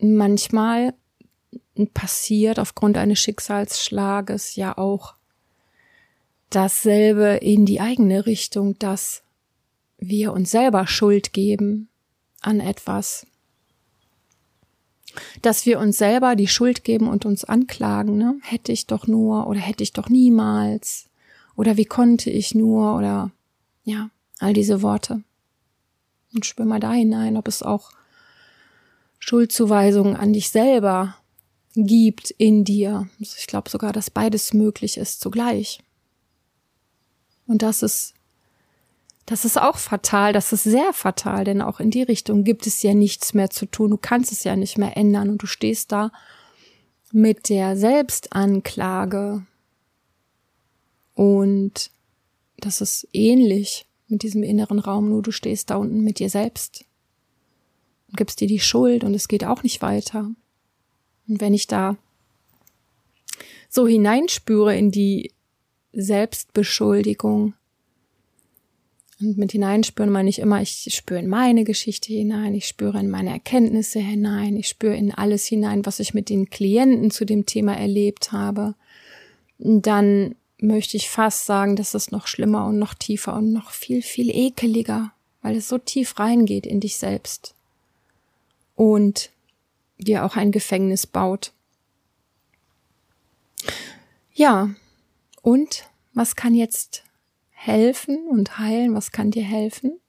manchmal 0.00 0.94
passiert 1.94 2.58
aufgrund 2.58 2.98
eines 2.98 3.20
Schicksalsschlages 3.20 4.56
ja 4.56 4.76
auch 4.76 5.14
dasselbe 6.50 7.36
in 7.36 7.66
die 7.66 7.80
eigene 7.80 8.26
Richtung, 8.26 8.76
dass 8.80 9.22
wir 9.98 10.32
uns 10.32 10.50
selber 10.50 10.88
Schuld 10.88 11.32
geben 11.32 11.88
an 12.40 12.58
etwas. 12.58 13.28
Dass 15.42 15.64
wir 15.64 15.78
uns 15.78 15.96
selber 15.98 16.34
die 16.34 16.48
Schuld 16.48 16.82
geben 16.82 17.06
und 17.06 17.24
uns 17.24 17.44
anklagen, 17.44 18.18
ne? 18.18 18.40
Hätte 18.42 18.72
ich 18.72 18.88
doch 18.88 19.06
nur 19.06 19.46
oder 19.46 19.60
hätte 19.60 19.84
ich 19.84 19.92
doch 19.92 20.08
niemals 20.08 21.08
oder 21.54 21.76
wie 21.76 21.84
konnte 21.84 22.28
ich 22.28 22.56
nur 22.56 22.96
oder 22.96 23.30
ja, 23.84 24.10
all 24.40 24.52
diese 24.52 24.82
Worte. 24.82 25.22
Und 26.34 26.44
spür 26.44 26.64
mal 26.64 26.80
da 26.80 26.92
hinein, 26.92 27.36
ob 27.36 27.46
es 27.46 27.62
auch 27.62 27.92
Schuldzuweisungen 29.24 30.16
an 30.16 30.32
dich 30.32 30.50
selber 30.50 31.16
gibt 31.76 32.30
in 32.32 32.64
dir. 32.64 33.08
Also 33.20 33.36
ich 33.38 33.46
glaube 33.46 33.70
sogar, 33.70 33.92
dass 33.92 34.10
beides 34.10 34.52
möglich 34.52 34.96
ist 34.96 35.20
zugleich. 35.20 35.78
Und 37.46 37.62
das 37.62 37.84
ist, 37.84 38.14
das 39.24 39.44
ist 39.44 39.60
auch 39.60 39.76
fatal, 39.76 40.32
das 40.32 40.52
ist 40.52 40.64
sehr 40.64 40.92
fatal, 40.92 41.44
denn 41.44 41.62
auch 41.62 41.78
in 41.78 41.92
die 41.92 42.02
Richtung 42.02 42.42
gibt 42.42 42.66
es 42.66 42.82
ja 42.82 42.94
nichts 42.94 43.32
mehr 43.32 43.48
zu 43.48 43.66
tun. 43.66 43.90
Du 43.90 43.96
kannst 43.96 44.32
es 44.32 44.42
ja 44.42 44.56
nicht 44.56 44.76
mehr 44.76 44.96
ändern 44.96 45.30
und 45.30 45.40
du 45.40 45.46
stehst 45.46 45.92
da 45.92 46.10
mit 47.12 47.48
der 47.48 47.76
Selbstanklage. 47.76 49.46
Und 51.14 51.92
das 52.56 52.80
ist 52.80 53.06
ähnlich 53.12 53.86
mit 54.08 54.24
diesem 54.24 54.42
inneren 54.42 54.80
Raum, 54.80 55.10
nur 55.10 55.22
du 55.22 55.30
stehst 55.30 55.70
da 55.70 55.76
unten 55.76 56.00
mit 56.00 56.18
dir 56.18 56.28
selbst 56.28 56.84
und 58.12 58.18
gibst 58.18 58.40
dir 58.40 58.46
die 58.46 58.60
Schuld 58.60 59.04
und 59.04 59.14
es 59.14 59.26
geht 59.26 59.44
auch 59.44 59.62
nicht 59.62 59.80
weiter. 59.80 60.30
Und 61.28 61.40
wenn 61.40 61.54
ich 61.54 61.66
da 61.66 61.96
so 63.70 63.86
hineinspüre 63.86 64.76
in 64.76 64.90
die 64.90 65.32
Selbstbeschuldigung, 65.92 67.54
und 69.18 69.38
mit 69.38 69.52
hineinspüren 69.52 70.10
meine 70.10 70.28
ich 70.28 70.40
immer, 70.40 70.60
ich 70.60 70.88
spüre 70.94 71.20
in 71.20 71.28
meine 71.28 71.64
Geschichte 71.64 72.12
hinein, 72.12 72.54
ich 72.54 72.66
spüre 72.66 73.00
in 73.00 73.08
meine 73.08 73.30
Erkenntnisse 73.30 74.00
hinein, 74.00 74.56
ich 74.56 74.68
spüre 74.68 74.96
in 74.96 75.14
alles 75.14 75.46
hinein, 75.46 75.86
was 75.86 76.00
ich 76.00 76.12
mit 76.12 76.28
den 76.28 76.50
Klienten 76.50 77.10
zu 77.10 77.24
dem 77.24 77.46
Thema 77.46 77.74
erlebt 77.74 78.32
habe. 78.32 78.74
Dann 79.58 80.34
möchte 80.58 80.98
ich 80.98 81.08
fast 81.08 81.46
sagen, 81.46 81.76
dass 81.76 81.94
es 81.94 82.10
noch 82.10 82.26
schlimmer 82.26 82.66
und 82.66 82.78
noch 82.78 82.94
tiefer 82.94 83.34
und 83.36 83.52
noch 83.52 83.70
viel, 83.70 84.02
viel 84.02 84.28
ekeliger, 84.28 85.12
weil 85.40 85.56
es 85.56 85.68
so 85.68 85.78
tief 85.78 86.18
reingeht 86.18 86.66
in 86.66 86.80
dich 86.80 86.96
selbst. 86.96 87.54
Und 88.74 89.30
dir 89.98 90.24
auch 90.24 90.36
ein 90.36 90.52
Gefängnis 90.52 91.06
baut. 91.06 91.52
Ja, 94.32 94.74
und 95.42 95.84
was 96.14 96.36
kann 96.36 96.54
jetzt 96.54 97.04
helfen 97.50 98.26
und 98.28 98.58
heilen? 98.58 98.94
Was 98.94 99.12
kann 99.12 99.30
dir 99.30 99.44
helfen? 99.44 100.00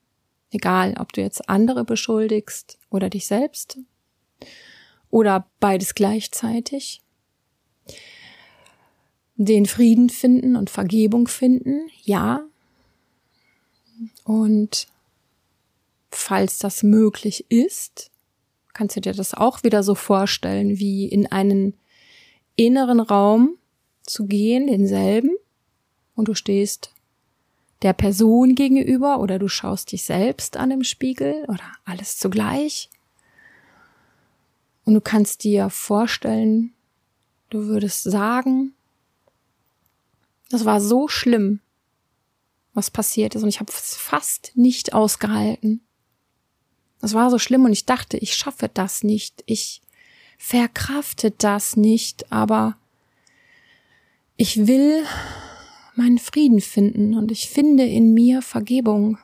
Egal, 0.51 0.96
ob 1.00 1.13
du 1.13 1.22
jetzt 1.22 1.50
andere 1.50 1.84
beschuldigst 1.84 2.77
oder 2.89 3.10
dich 3.10 3.25
selbst 3.25 3.79
oder 5.10 5.48
beides 5.60 5.93
gleichzeitig. 5.93 7.01
Den 9.36 9.65
Frieden 9.65 10.10
finden 10.10 10.55
und 10.55 10.70
Vergebung 10.70 11.27
finden, 11.27 11.89
ja. 12.03 12.43
Und 14.24 14.88
falls 16.12 16.60
das 16.60 16.84
möglich 16.84 17.46
ist, 17.50 18.12
kannst 18.73 18.95
du 18.95 19.01
dir 19.01 19.13
das 19.13 19.33
auch 19.33 19.63
wieder 19.63 19.83
so 19.83 19.95
vorstellen, 19.95 20.79
wie 20.79 21.07
in 21.07 21.31
einen 21.31 21.75
inneren 22.55 22.99
Raum 22.99 23.57
zu 24.03 24.25
gehen, 24.25 24.67
denselben, 24.67 25.31
und 26.15 26.27
du 26.27 26.35
stehst 26.35 26.93
der 27.81 27.93
Person 27.93 28.55
gegenüber 28.55 29.19
oder 29.19 29.39
du 29.39 29.47
schaust 29.47 29.91
dich 29.91 30.03
selbst 30.03 30.57
an 30.57 30.71
im 30.71 30.83
Spiegel 30.83 31.43
oder 31.47 31.63
alles 31.85 32.17
zugleich. 32.17 32.89
Und 34.85 34.93
du 34.93 35.01
kannst 35.01 35.43
dir 35.43 35.69
vorstellen, 35.69 36.73
du 37.49 37.65
würdest 37.65 38.03
sagen, 38.03 38.73
das 40.49 40.65
war 40.65 40.79
so 40.79 41.07
schlimm, 41.07 41.61
was 42.73 42.89
passiert 42.89 43.35
ist 43.35 43.43
und 43.43 43.49
ich 43.49 43.59
habe 43.59 43.71
es 43.71 43.95
fast 43.95 44.51
nicht 44.55 44.93
ausgehalten. 44.93 45.82
Das 47.03 47.13
war 47.13 47.29
so 47.29 47.38
schlimm 47.38 47.65
und 47.65 47.74
ich 47.74 47.86
dachte, 47.86 48.15
ich 48.15 48.33
schaffe 48.33 48.72
das 48.74 49.03
nicht. 49.03 49.43
Ich 49.45 49.81
verkrafte 50.38 51.31
das 51.31 51.75
nicht, 51.75 52.31
aber 52.31 52.77
ich 54.38 54.67
will 54.67 55.03
meinen 55.98 56.17
Frieden 56.17 56.62
finden 56.62 57.13
und 57.17 57.29
ich 57.29 57.50
finde 57.50 57.83
in 57.86 58.13
mir 58.13 58.41
Vergebung. 58.41 59.17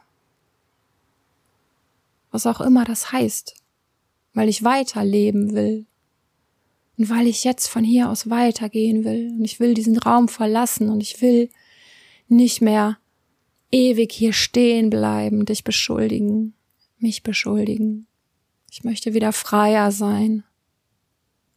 Was 2.31 2.45
auch 2.45 2.59
immer 2.59 2.83
das 2.83 3.13
heißt, 3.13 3.55
weil 4.33 4.49
ich 4.49 4.65
weiterleben 4.65 5.55
will 5.55 5.85
und 6.97 7.09
weil 7.09 7.27
ich 7.27 7.45
jetzt 7.45 7.67
von 7.67 7.85
hier 7.85 8.09
aus 8.09 8.29
weitergehen 8.29 9.05
will 9.05 9.31
und 9.37 9.45
ich 9.45 9.61
will 9.61 9.73
diesen 9.73 9.97
Raum 9.97 10.27
verlassen 10.27 10.89
und 10.89 10.99
ich 10.99 11.21
will 11.21 11.49
nicht 12.27 12.59
mehr 12.59 12.97
ewig 13.71 14.11
hier 14.11 14.33
stehen 14.33 14.89
bleiben, 14.89 15.45
dich 15.45 15.63
beschuldigen 15.63 16.55
mich 17.01 17.23
beschuldigen. 17.23 18.07
Ich 18.71 18.83
möchte 18.83 19.13
wieder 19.13 19.33
freier 19.33 19.91
sein, 19.91 20.43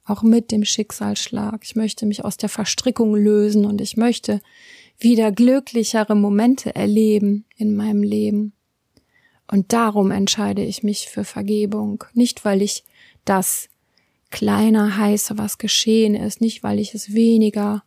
auch 0.04 0.22
mit 0.22 0.50
dem 0.50 0.64
Schicksalsschlag. 0.64 1.60
Ich 1.62 1.76
möchte 1.76 2.06
mich 2.06 2.24
aus 2.24 2.36
der 2.36 2.48
Verstrickung 2.48 3.14
lösen 3.14 3.66
und 3.66 3.80
ich 3.80 3.96
möchte 3.96 4.40
wieder 4.98 5.32
glücklichere 5.32 6.14
Momente 6.14 6.74
erleben 6.74 7.44
in 7.56 7.76
meinem 7.76 8.02
Leben. 8.02 8.52
Und 9.50 9.72
darum 9.72 10.10
entscheide 10.10 10.64
ich 10.64 10.82
mich 10.82 11.08
für 11.08 11.24
Vergebung, 11.24 12.04
nicht 12.14 12.44
weil 12.44 12.62
ich 12.62 12.84
das 13.24 13.68
kleiner 14.30 14.96
heiße, 14.96 15.36
was 15.36 15.58
geschehen 15.58 16.14
ist, 16.14 16.40
nicht 16.40 16.62
weil 16.62 16.78
ich 16.78 16.94
es 16.94 17.12
weniger 17.12 17.84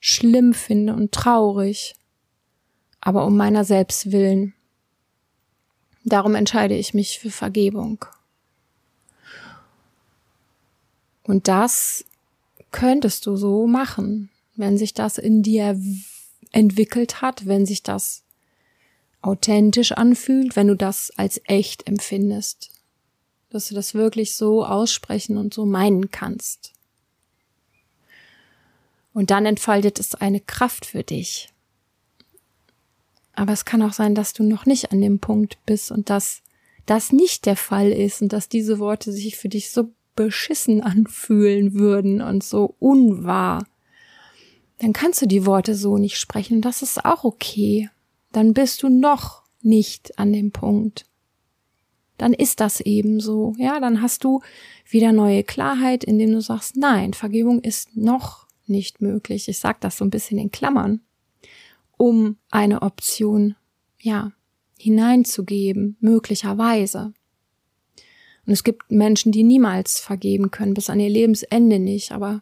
schlimm 0.00 0.52
finde 0.54 0.94
und 0.94 1.12
traurig, 1.12 1.94
aber 3.00 3.24
um 3.26 3.36
meiner 3.36 3.64
selbst 3.64 4.12
willen. 4.12 4.54
Darum 6.04 6.34
entscheide 6.34 6.76
ich 6.76 6.94
mich 6.94 7.18
für 7.18 7.30
Vergebung. 7.30 8.04
Und 11.24 11.48
das 11.48 12.04
könntest 12.72 13.26
du 13.26 13.36
so 13.36 13.66
machen, 13.66 14.30
wenn 14.56 14.78
sich 14.78 14.94
das 14.94 15.18
in 15.18 15.42
dir 15.42 15.78
entwickelt 16.52 17.22
hat, 17.22 17.46
wenn 17.46 17.66
sich 17.66 17.82
das 17.82 18.22
authentisch 19.22 19.92
anfühlt, 19.92 20.56
wenn 20.56 20.68
du 20.68 20.76
das 20.76 21.12
als 21.16 21.40
echt 21.44 21.86
empfindest, 21.86 22.70
dass 23.50 23.68
du 23.68 23.74
das 23.74 23.94
wirklich 23.94 24.34
so 24.34 24.64
aussprechen 24.64 25.36
und 25.36 25.52
so 25.52 25.66
meinen 25.66 26.10
kannst. 26.10 26.72
Und 29.12 29.30
dann 29.30 29.44
entfaltet 29.44 29.98
es 30.00 30.14
eine 30.14 30.40
Kraft 30.40 30.86
für 30.86 31.02
dich. 31.02 31.52
Aber 33.40 33.54
es 33.54 33.64
kann 33.64 33.80
auch 33.80 33.94
sein, 33.94 34.14
dass 34.14 34.34
du 34.34 34.42
noch 34.42 34.66
nicht 34.66 34.92
an 34.92 35.00
dem 35.00 35.18
Punkt 35.18 35.56
bist 35.64 35.90
und 35.90 36.10
dass 36.10 36.42
das 36.84 37.10
nicht 37.10 37.46
der 37.46 37.56
Fall 37.56 37.90
ist 37.90 38.20
und 38.20 38.34
dass 38.34 38.50
diese 38.50 38.78
Worte 38.78 39.12
sich 39.12 39.38
für 39.38 39.48
dich 39.48 39.70
so 39.70 39.94
beschissen 40.14 40.82
anfühlen 40.82 41.72
würden 41.72 42.20
und 42.20 42.44
so 42.44 42.74
unwahr. 42.78 43.66
Dann 44.76 44.92
kannst 44.92 45.22
du 45.22 45.26
die 45.26 45.46
Worte 45.46 45.74
so 45.74 45.96
nicht 45.96 46.18
sprechen. 46.18 46.60
Das 46.60 46.82
ist 46.82 47.02
auch 47.02 47.24
okay. 47.24 47.88
Dann 48.30 48.52
bist 48.52 48.82
du 48.82 48.90
noch 48.90 49.42
nicht 49.62 50.18
an 50.18 50.34
dem 50.34 50.52
Punkt. 50.52 51.06
Dann 52.18 52.34
ist 52.34 52.60
das 52.60 52.82
eben 52.82 53.20
so. 53.20 53.54
Ja, 53.56 53.80
dann 53.80 54.02
hast 54.02 54.22
du 54.22 54.42
wieder 54.86 55.12
neue 55.12 55.44
Klarheit, 55.44 56.04
indem 56.04 56.32
du 56.32 56.42
sagst, 56.42 56.76
nein, 56.76 57.14
Vergebung 57.14 57.60
ist 57.62 57.96
noch 57.96 58.48
nicht 58.66 59.00
möglich. 59.00 59.48
Ich 59.48 59.60
sage 59.60 59.78
das 59.80 59.96
so 59.96 60.04
ein 60.04 60.10
bisschen 60.10 60.36
in 60.36 60.50
Klammern, 60.50 61.00
um 62.00 62.38
eine 62.50 62.80
Option, 62.80 63.56
ja, 64.00 64.32
hineinzugeben, 64.78 65.98
möglicherweise. 66.00 67.12
Und 68.46 68.52
es 68.54 68.64
gibt 68.64 68.90
Menschen, 68.90 69.32
die 69.32 69.42
niemals 69.42 70.00
vergeben 70.00 70.50
können, 70.50 70.72
bis 70.72 70.88
an 70.88 70.98
ihr 70.98 71.10
Lebensende 71.10 71.78
nicht. 71.78 72.12
Aber 72.12 72.40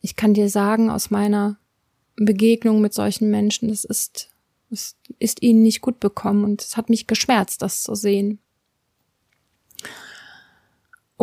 ich 0.00 0.16
kann 0.16 0.34
dir 0.34 0.48
sagen, 0.48 0.90
aus 0.90 1.10
meiner 1.10 1.56
Begegnung 2.16 2.80
mit 2.80 2.92
solchen 2.92 3.30
Menschen, 3.30 3.68
das 3.68 3.84
ist, 3.84 4.30
es 4.70 4.96
ist 5.20 5.40
ihnen 5.40 5.62
nicht 5.62 5.80
gut 5.80 6.00
bekommen 6.00 6.42
und 6.42 6.60
es 6.60 6.76
hat 6.76 6.90
mich 6.90 7.06
geschmerzt, 7.06 7.62
das 7.62 7.84
zu 7.84 7.94
sehen. 7.94 8.40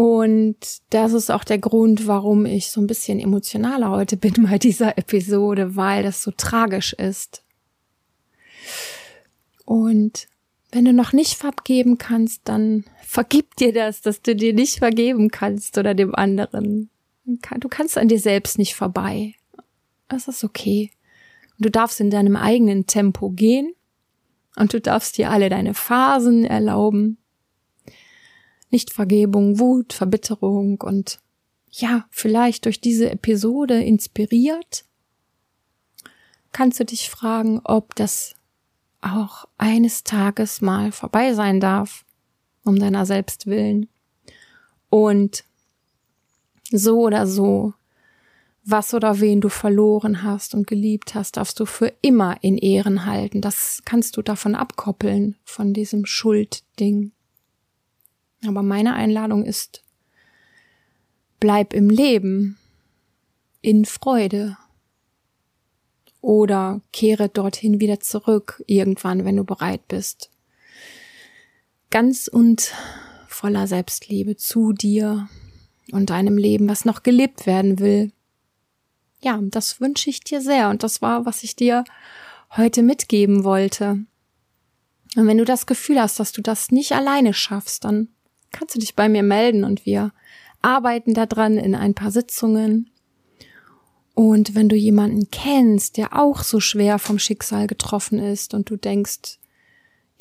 Und 0.02 0.58
das 0.90 1.14
ist 1.14 1.30
auch 1.30 1.44
der 1.44 1.60
Grund, 1.60 2.08
warum 2.08 2.48
ich 2.48 2.72
so 2.72 2.82
ein 2.82 2.88
bisschen 2.88 3.20
emotionaler 3.20 3.92
heute 3.92 4.18
bin 4.18 4.34
bei 4.50 4.58
dieser 4.58 4.98
Episode, 4.98 5.76
weil 5.76 6.02
das 6.02 6.24
so 6.24 6.32
tragisch 6.32 6.94
ist. 6.94 7.44
Und 9.64 10.28
wenn 10.72 10.86
du 10.86 10.92
noch 10.92 11.14
nicht 11.14 11.36
vergeben 11.36 12.00
kannst, 12.00 12.42
dann 12.46 12.86
vergib 13.06 13.56
dir 13.58 13.74
das, 13.74 14.02
dass 14.02 14.24
du 14.24 14.36
dir 14.36 14.56
nicht 14.56 14.80
vergeben 14.80 15.30
kannst 15.30 15.78
oder 15.78 15.94
dem 15.94 16.16
anderen. 16.16 16.90
Du 17.26 17.70
kannst 17.70 17.96
an 17.96 18.08
dir 18.08 18.20
selbst 18.20 18.58
nicht 18.58 18.74
vorbei. 18.74 19.36
Das 20.08 20.28
ist 20.28 20.44
okay. 20.44 20.90
Du 21.60 21.70
darfst 21.70 22.00
in 22.00 22.10
deinem 22.10 22.38
eigenen 22.38 22.88
Tempo 22.88 23.30
gehen 23.30 23.76
und 24.56 24.74
du 24.74 24.82
darfst 24.82 25.20
dir 25.20 25.30
alle 25.30 25.50
deine 25.50 25.76
Phasen 25.76 26.44
erlauben 26.44 27.20
Nichtvergebung, 28.72 29.60
Wut, 29.60 29.94
Verbitterung 29.94 30.82
und 30.82 31.20
ja, 31.70 32.06
vielleicht 32.10 32.66
durch 32.66 32.82
diese 32.82 33.10
Episode 33.10 33.82
inspiriert, 33.82 34.84
kannst 36.52 36.80
du 36.80 36.86
dich 36.86 37.10
fragen, 37.10 37.62
ob 37.64 37.96
das 37.96 38.36
auch 39.02 39.46
eines 39.58 40.04
Tages 40.04 40.62
mal 40.62 40.92
vorbei 40.92 41.34
sein 41.34 41.60
darf, 41.60 42.06
um 42.64 42.78
deiner 42.78 43.06
selbst 43.06 43.48
willen. 43.48 43.88
Und 44.90 45.46
so 46.72 47.00
oder 47.00 47.26
so, 47.26 47.74
was 48.64 48.94
oder 48.94 49.20
wen 49.20 49.42
du 49.42 49.50
verloren 49.50 50.24
hast 50.24 50.54
und 50.54 50.68
geliebt 50.68 51.16
hast, 51.16 51.38
darfst 51.38 51.60
du 51.60 51.66
für 51.66 51.94
immer 52.02 52.38
in 52.42 52.58
Ehren 52.58 53.06
halten. 53.06 53.42
Das 53.42 53.82
kannst 53.86 54.18
du 54.18 54.22
davon 54.22 54.54
abkoppeln, 54.54 55.36
von 55.44 55.74
diesem 55.74 56.06
Schuldding. 56.06 57.12
Aber 58.46 58.64
meine 58.64 58.94
Einladung 58.94 59.46
ist, 59.46 59.84
bleib 61.40 61.74
im 61.74 61.90
Leben, 61.90 62.58
in 63.62 63.86
Freude. 63.86 64.58
Oder 66.22 66.82
kehre 66.92 67.30
dorthin 67.30 67.80
wieder 67.80 68.00
zurück, 68.00 68.64
irgendwann, 68.68 69.26
wenn 69.26 69.38
du 69.38 69.44
bereit 69.44 69.88
bist. 69.88 70.30
Ganz 71.90 72.28
und 72.28 72.74
voller 73.28 73.68
Selbstliebe 73.68 74.38
zu 74.38 74.72
dir 74.72 75.28
und 75.92 76.10
deinem 76.10 76.38
Leben, 76.38 76.70
was 76.70 76.86
noch 76.86 77.04
gelebt 77.04 77.48
werden 77.48 77.80
will. 77.80 78.12
Ja, 79.24 79.40
das 79.42 79.82
wünsche 79.82 80.10
ich 80.10 80.22
dir 80.22 80.42
sehr 80.42 80.70
und 80.70 80.84
das 80.84 81.02
war, 81.02 81.26
was 81.26 81.44
ich 81.44 81.56
dir 81.56 81.84
heute 82.56 82.84
mitgeben 82.84 83.44
wollte. 83.44 84.06
Und 85.16 85.28
wenn 85.28 85.38
du 85.38 85.46
das 85.46 85.66
Gefühl 85.66 86.00
hast, 86.00 86.20
dass 86.20 86.32
du 86.32 86.42
das 86.42 86.72
nicht 86.72 86.94
alleine 86.94 87.34
schaffst, 87.34 87.84
dann 87.84 88.10
kannst 88.52 88.76
du 88.76 88.80
dich 88.80 88.96
bei 88.96 89.10
mir 89.10 89.24
melden 89.24 89.64
und 89.64 89.86
wir 89.86 90.12
arbeiten 90.62 91.14
daran 91.14 91.58
in 91.58 91.76
ein 91.76 91.94
paar 91.94 92.12
Sitzungen. 92.12 92.90
Und 94.14 94.56
wenn 94.56 94.70
du 94.70 94.76
jemanden 94.76 95.32
kennst, 95.32 95.98
der 95.98 96.18
auch 96.18 96.44
so 96.44 96.60
schwer 96.60 97.00
vom 97.00 97.18
Schicksal 97.18 97.68
getroffen 97.68 98.20
ist 98.20 98.54
und 98.54 98.70
du 98.70 98.76
denkst, 98.76 99.40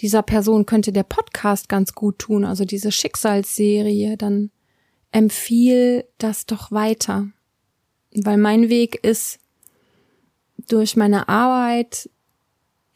dieser 0.00 0.22
Person 0.22 0.64
könnte 0.64 0.92
der 0.92 1.02
Podcast 1.02 1.68
ganz 1.68 1.94
gut 1.94 2.18
tun, 2.18 2.44
also 2.44 2.64
diese 2.64 2.92
Schicksalsserie, 2.92 4.16
dann 4.16 4.50
empfiehl 5.12 6.06
das 6.18 6.46
doch 6.46 6.70
weiter. 6.70 7.28
Weil 8.14 8.38
mein 8.38 8.68
Weg 8.68 9.04
ist, 9.04 9.38
durch 10.68 10.96
meine 10.96 11.28
Arbeit 11.28 12.08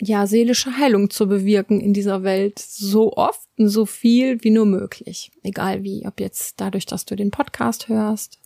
ja, 0.00 0.26
seelische 0.26 0.76
Heilung 0.76 1.10
zu 1.10 1.28
bewirken 1.28 1.80
in 1.80 1.92
dieser 1.92 2.22
Welt. 2.22 2.58
So 2.58 3.12
oft 3.14 3.43
so 3.56 3.86
viel 3.86 4.42
wie 4.42 4.50
nur 4.50 4.66
möglich. 4.66 5.30
Egal 5.42 5.82
wie, 5.82 6.06
ob 6.06 6.20
jetzt 6.20 6.60
dadurch, 6.60 6.86
dass 6.86 7.04
du 7.04 7.16
den 7.16 7.30
Podcast 7.30 7.88
hörst 7.88 8.38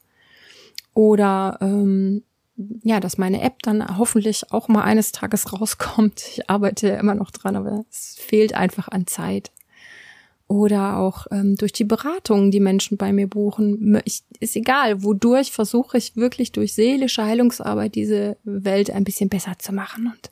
oder 0.95 1.59
ähm, 1.61 2.23
ja, 2.83 2.99
dass 2.99 3.19
meine 3.19 3.41
App 3.43 3.63
dann 3.63 3.99
hoffentlich 3.99 4.51
auch 4.51 4.69
mal 4.69 4.83
eines 4.83 5.13
Tages 5.13 5.53
rauskommt. 5.61 6.23
Ich 6.33 6.51
arbeite 6.51 6.89
ja 6.89 6.97
immer 6.97 7.15
noch 7.15 7.31
dran, 7.31 7.57
aber 7.57 7.85
es 7.91 8.17
fehlt 8.19 8.55
einfach 8.55 8.89
an 8.89 9.07
Zeit. 9.07 9.53
Oder 10.51 10.97
auch 10.97 11.27
ähm, 11.31 11.57
durch 11.57 11.73
die 11.73 11.85
Beratungen, 11.85 12.51
die 12.51 12.61
Menschen 12.61 12.97
bei 12.97 13.13
mir 13.13 13.29
buchen. 13.29 14.01
Ich, 14.07 14.23
ist 14.41 14.57
egal, 14.57 15.03
wodurch 15.05 15.53
versuche 15.53 15.99
ich 15.99 16.17
wirklich 16.17 16.53
durch 16.53 16.73
seelische 16.73 17.23
Heilungsarbeit 17.23 17.95
diese 17.95 18.39
Welt 18.45 18.91
ein 18.91 19.05
bisschen 19.05 19.29
besser 19.29 19.59
zu 19.59 19.75
machen. 19.75 20.07
Und 20.07 20.31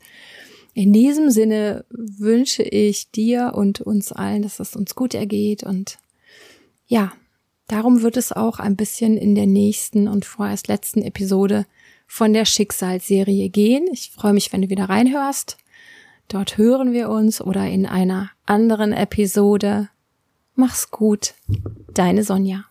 in 0.77 0.93
diesem 0.93 1.31
Sinne 1.31 1.87
wünsche 1.89 2.62
ich 2.62 3.11
dir 3.11 3.53
und 3.55 3.81
uns 3.81 4.12
allen, 4.12 4.43
dass 4.43 4.61
es 4.61 4.77
uns 4.77 4.95
gut 4.95 5.15
ergeht 5.15 5.62
und 5.62 5.97
ja, 6.87 7.12
darum 7.67 8.03
wird 8.03 8.19
es 8.19 8.31
auch 8.31 8.59
ein 8.59 8.77
bisschen 8.77 9.17
in 9.17 9.35
der 9.35 9.47
nächsten 9.47 10.07
und 10.07 10.27
vorerst 10.27 10.69
letzten 10.69 11.01
Episode 11.01 11.65
von 12.07 12.35
der 12.35 12.45
Schicksalsserie 12.45 13.49
gehen. 13.49 13.87
Ich 13.91 14.11
freue 14.11 14.35
mich, 14.35 14.53
wenn 14.53 14.61
du 14.61 14.69
wieder 14.69 14.91
reinhörst. 14.91 15.57
Dort 16.29 16.59
hören 16.59 16.93
wir 16.93 17.09
uns 17.09 17.41
oder 17.41 17.67
in 17.67 17.87
einer 17.87 18.31
anderen 18.45 18.93
Episode. 18.93 19.89
Mach's 20.57 20.91
gut. 20.91 21.33
Deine 21.95 22.23
Sonja. 22.23 22.67